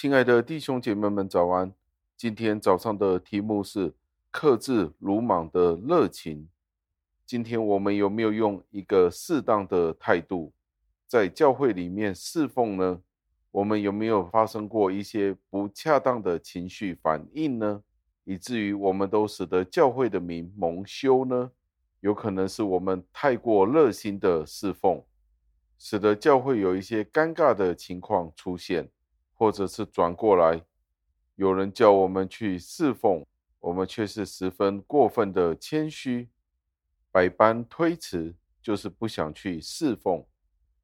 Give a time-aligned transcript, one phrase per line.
[0.00, 1.74] 亲爱的弟兄姐妹们，早安！
[2.16, 3.92] 今天早上的题目是
[4.30, 6.48] 克制鲁莽的热情。
[7.26, 10.52] 今天我们有没有用一个适当的态度
[11.08, 13.02] 在教会里面侍奉呢？
[13.50, 17.82] 我们有没有发生过一些不恰当的情绪反应呢？
[18.22, 21.50] 以至于我们都使得教会的名蒙羞呢？
[22.02, 25.02] 有可能是我们太过热心的侍奉，
[25.76, 28.88] 使得教会有一些尴尬的情况出现。
[29.38, 30.60] 或者是转过来，
[31.36, 33.24] 有人叫我们去侍奉，
[33.60, 36.28] 我们却是十分过分的谦虚，
[37.12, 40.24] 百般推辞，就是不想去侍奉。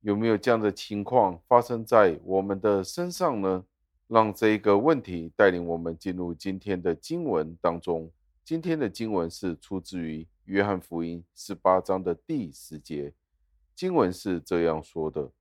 [0.00, 3.64] 有没有这样的情况发生在我们的身上呢？
[4.06, 8.12] 让这一个问题带领我们进入今天的经文当中。
[8.44, 13.12] 今天的经文是出自于约翰福音十八章的第十节，
[13.74, 15.32] 经文是这样说的。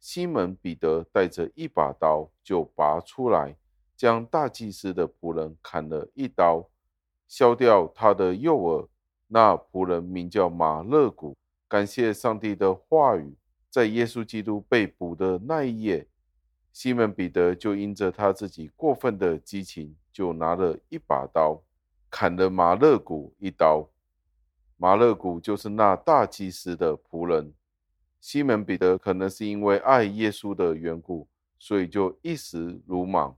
[0.00, 3.54] 西门彼得带着一把刀，就拔出来，
[3.94, 6.70] 将大祭司的仆人砍了一刀，
[7.28, 8.88] 削掉他的右耳。
[9.28, 11.36] 那仆人名叫马勒古。
[11.68, 13.36] 感谢上帝的话语，
[13.68, 16.08] 在耶稣基督被捕的那一夜，
[16.72, 21.62] 西门彼得就因着他自己过分的激情，就拿了一把刀，
[22.10, 23.88] 砍了马勒古一刀。
[24.76, 27.52] 马勒古就是那大祭司的仆人。
[28.20, 31.26] 西门彼得可能是因为爱耶稣的缘故，
[31.58, 33.34] 所以就一时鲁莽，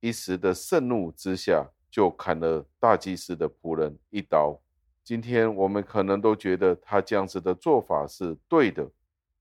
[0.00, 4.60] 一时的盛怒之下，就砍了大祭司的仆人一刀。
[5.04, 8.88] 今天我们可能都觉得他这样子的做法是对的，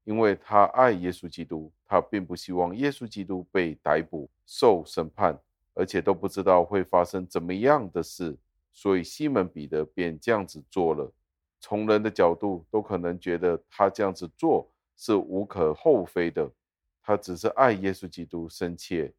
[0.04, 5.38] 因为他爱耶稣基督，他并不希望耶稣基督被逮捕受审判，
[5.74, 8.38] 而且都不知道会发生怎么样的事，
[8.72, 11.12] 所以西门彼得便这样子做了。
[11.60, 16.50] 从人的角度，都可能觉得他这样子做是无可厚非的，
[17.02, 19.14] 他只是爱耶稣基督深切。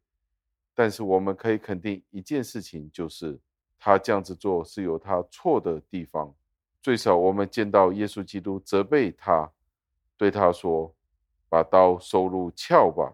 [0.73, 3.39] 但是我们可以肯定一件事情，就是
[3.77, 6.33] 他这样子做是有他错的地方。
[6.81, 9.51] 最少我们见到耶稣基督责备他，
[10.17, 10.95] 对他说
[11.47, 13.13] ：“把刀收入鞘吧。”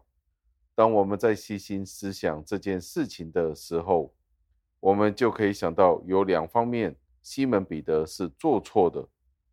[0.74, 4.14] 当我们在细心思想这件事情的时候，
[4.80, 9.06] 我们就可以想到有两方面，西门彼得是做错的。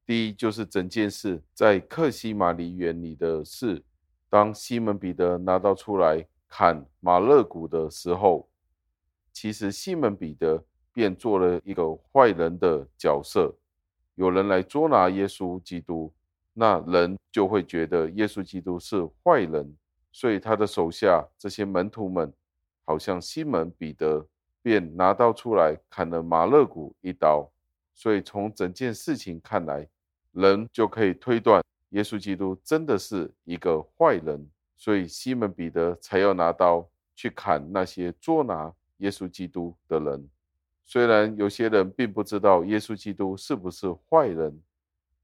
[0.06, 3.82] 第一就是整件事在克西马尼园里的事，
[4.28, 8.48] 当西门彼得拿刀出来砍马勒古的时候，
[9.32, 13.56] 其实西门彼得便做了一个坏人的角色。
[14.15, 16.12] 有人来捉拿耶稣基督，
[16.53, 19.75] 那人就会觉得耶稣基督是坏人，
[20.12, 22.32] 所以他的手下这些门徒们，
[22.84, 24.28] 好像西门彼得
[24.62, 27.50] 便拿刀出来砍了马勒古一刀。
[27.97, 29.88] 所以从整件事情看来，
[30.34, 40.28] 人就可以推断，耶稣基督真的是一个坏人，所以西门彼得才要拿刀去砍那些捉拿耶稣基督的人。
[40.84, 44.61] 虽然有些人并不知道耶稣基督是不是坏人，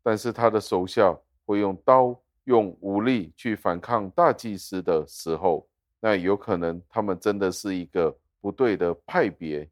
[0.03, 5.69] 但是他的手下会用刀、用武力去反抗大祭司的时候，
[6.00, 9.69] 那有可能他们真的是一个不对的派别，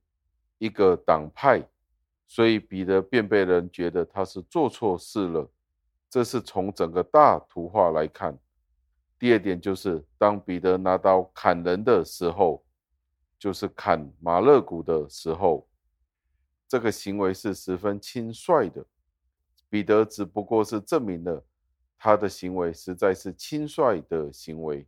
[0.58, 1.62] 一个党派。
[2.30, 5.50] 所以彼得便被人觉得他是做错事了，
[6.10, 8.38] 这是从整个大图画来看。
[9.18, 12.62] 第二点就是，当彼得拿刀砍人的时候，
[13.38, 15.66] 就是砍马勒古的时候，
[16.68, 18.84] 这个行为是十分轻率的。
[19.70, 21.42] 彼得只不过是证明了
[21.98, 24.86] 他的行为实在是轻率的行为，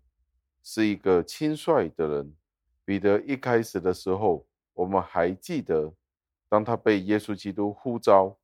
[0.62, 2.37] 是一个轻率的人。
[2.84, 5.91] 彼得一开始的时候，我们还记得。
[6.50, 8.37] 当他被耶稣基督呼召，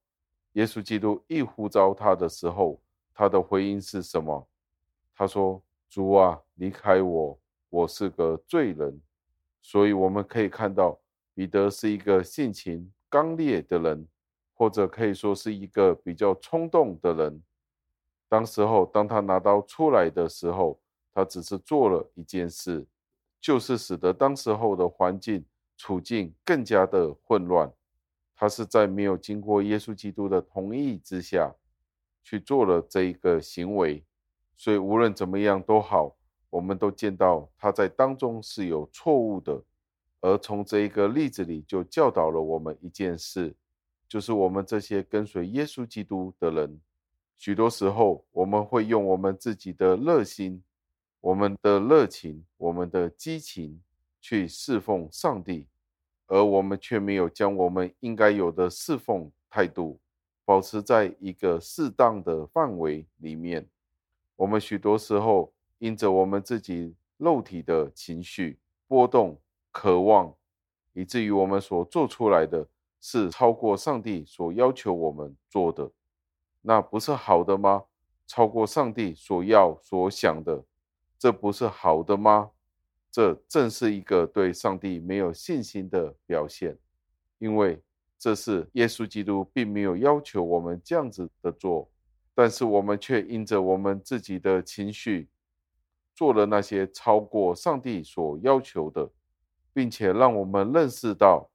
[0.53, 2.81] 耶稣基督一呼召他的时候，
[3.13, 4.49] 他的回应是什么？
[5.15, 5.61] 他说
[5.91, 7.39] ：“主啊，离开我，
[7.69, 8.99] 我是个罪人。”
[9.61, 10.97] 所以我们可以看到，
[11.35, 14.07] 彼得是一个性情刚烈的人，
[14.55, 17.43] 或者可以说是一个比较冲动的人。
[18.29, 20.79] 当时候，当他拿刀出来的时候，
[21.13, 22.87] 他只是做了一件事，
[23.41, 25.45] 就是使得当时候的环境
[25.77, 27.73] 处境更加的混乱。
[28.37, 31.55] 他是在没有经过耶稣基督的同意之下
[32.23, 34.05] 去做了这一个行为，
[34.57, 36.15] 所以无论怎么样都好，
[36.51, 39.63] 我们都见到他在当中是有错误的。
[40.21, 43.55] 而从这一个例子里，就教导了我们一件事，
[44.09, 46.81] 就是我们这些跟随耶稣基督的人，
[47.37, 50.63] 许多时候我们会用我们自己的热心、
[51.21, 53.81] 我们的热情、我们的激情
[54.21, 55.69] 去侍奉上帝。
[56.27, 60.01] 而我们却没有将我们应该有的侍奉态度
[60.45, 63.69] 保持在一个适当的范围里面。
[64.37, 69.41] 我们许多时候因着我们自己肉体的情绪波动，
[69.73, 70.35] 渴望，
[70.93, 72.69] 以至于我们所做出来的
[73.01, 75.91] 是超过上帝所要求我们做的，
[76.63, 77.85] 那不是好的吗？
[78.27, 80.65] 超过上帝所要所想的，
[81.17, 82.51] 这不是好的吗？
[83.17, 86.77] 这正是一个对上帝没有信心的表现，
[87.39, 87.83] 因为
[88.19, 91.91] 这是耶稣基督并没有要求我们这样子的做，
[92.35, 95.31] 但是我们却因着我们自己的情绪，
[96.15, 99.11] 做了那些超过上帝所要求的，
[99.73, 101.49] 并且让我们认识到，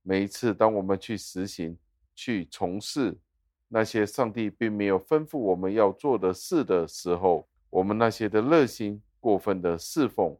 [0.00, 1.76] 每一次当我们去实行、
[2.14, 3.14] 去从事
[3.68, 10.34] 那些上帝并没有吩咐我们要做的事的时候，我们那些的热心、过分的侍奉。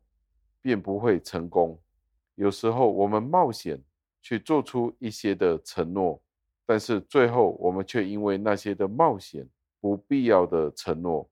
[0.63, 1.79] 便不会成功。
[2.37, 3.79] 有时候我们冒险
[4.23, 6.23] 去做出一些的承诺，
[6.65, 9.47] 但是最后我们却因为那些的冒险、
[9.81, 11.29] 不必要的承诺，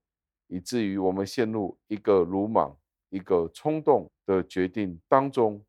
[0.48, 2.76] 以至于我们陷入一个鲁莽、
[3.08, 5.64] 一个冲动的决定当中，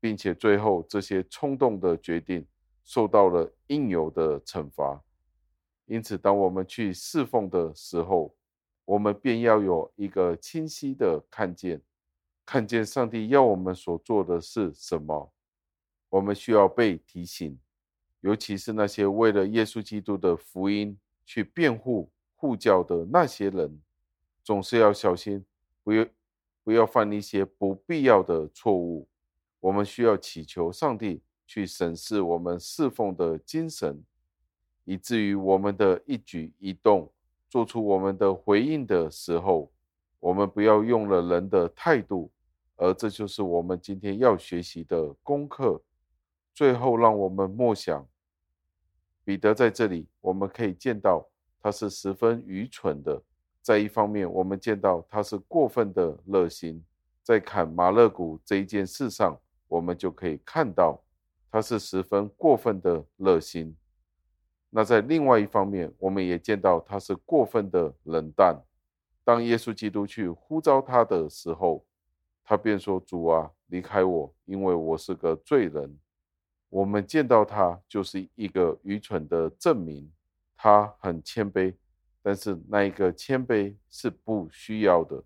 [0.00, 2.46] 并且最后这些冲动的决定
[2.84, 5.02] 受到了应有的惩罚。
[5.86, 8.34] 因此，当我们去侍奉的时候，
[8.84, 11.82] 我们便要有一个清晰的看见。
[12.50, 15.30] 看见上帝要我们所做的是什么，
[16.08, 17.58] 我们需要被提醒，
[18.22, 23.78] 尤其是那些为了耶稣基督的福音去辩护、护教的那些人，
[24.42, 25.44] 总是要小心，
[25.84, 26.06] 不要
[26.64, 29.06] 不要犯一些不必要的错误。
[29.60, 34.02] 我们需要祈求上帝去审视我们侍奉的精神，
[34.86, 37.12] 以至于我们的一举一动，
[37.50, 39.70] 做出我们的回应的时候，
[40.18, 42.30] 我们不要用了人的态度。
[42.78, 45.82] 而这就是我们今天要学习的功课。
[46.54, 48.08] 最后，让我们默想，
[49.24, 51.28] 彼得在这里，我们可以见到
[51.60, 53.22] 他是十分愚蠢的。
[53.60, 56.82] 在一方面，我们见到他是过分的热心，
[57.22, 59.38] 在砍马勒谷这一件事上，
[59.68, 61.00] 我们就可以看到
[61.50, 63.76] 他是十分过分的热心。
[64.70, 68.60] 那在另外一方面，我们也见到他是过分的冷淡。
[69.24, 71.84] 当耶稣基督去呼召他的时候，
[72.48, 75.98] 他便说：“主啊，离开我，因为我是个罪人。”
[76.70, 80.10] 我们见到他就是一个愚蠢的证明。
[80.56, 81.74] 他很谦卑，
[82.22, 85.22] 但是那一个谦卑是不需要的。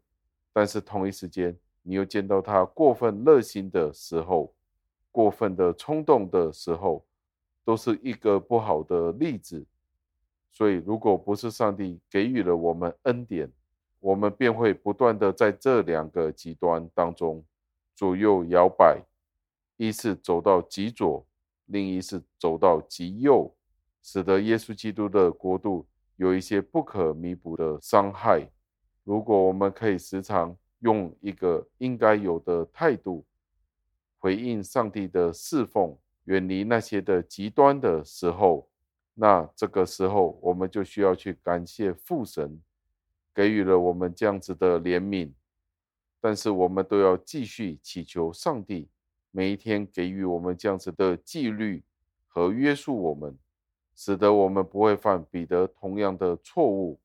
[0.53, 4.53] 但是同一时间，你又见到他过分热心的时候，
[5.13, 7.07] 过分的冲动的时候，
[7.65, 9.65] 都是一个不好的例子。
[10.51, 13.49] 所以，如果不是上帝给予了我们恩典，
[14.03, 17.45] 我们便会不断的在这两个极端当中
[17.95, 19.01] 左右摇摆，
[19.77, 21.25] 一是走到极左，
[21.67, 23.55] 另一是走到极右，
[24.03, 28.45] 使得耶稣基督的国度有一些不可弥补的伤害。
[29.05, 33.25] 如果我们可以时常用一个应该有的态度
[34.19, 38.69] 回应上帝的侍奉，远离那些的极端的时候，
[39.15, 42.61] 那这个时候我们就需要去感谢父神。
[43.35, 45.33] 给予了我们这样子的怜悯，
[46.21, 48.89] 但是我们都要继续祈求上帝
[49.31, 51.83] 每一天给予我们这样子的纪律
[52.27, 53.39] 和约束我们，
[53.95, 57.01] 使得我们不会犯彼得同样的错误。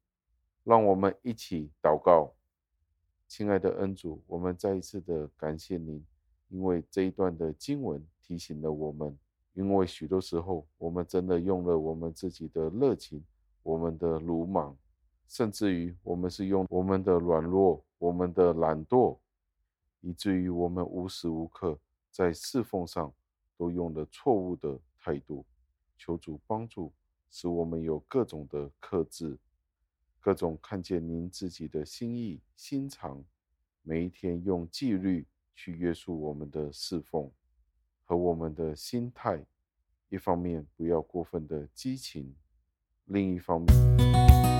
[0.63, 2.33] 让我们一起祷告，
[3.25, 6.05] 亲爱的恩主，我们再一次的感谢您，
[6.49, 9.17] 因为这一段的经文提醒了我们，
[9.53, 13.23] 因为许多时候我们真的用了我们自己的热情，
[13.63, 14.77] 我们的鲁莽。
[15.27, 19.17] 甚至于，我们是用我们的软弱、我们的懒惰，
[20.01, 21.77] 以至于我们无时无刻
[22.11, 23.13] 在侍奉上
[23.57, 25.45] 都用了错误的态度。
[25.97, 26.93] 求主帮助，
[27.29, 29.37] 使我们有各种的克制，
[30.19, 33.23] 各种看见您自己的心意心肠，
[33.81, 37.29] 每一天用纪律去约束我们的侍奉
[38.05, 39.43] 和我们的心态。
[40.09, 42.33] 一方面不要过分的激情，
[43.05, 44.56] 另一方面。